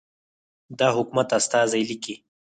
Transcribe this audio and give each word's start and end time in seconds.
د 0.77 0.79
حکومت 0.95 1.27
استازی 1.37 1.81
لیکي. 1.89 2.15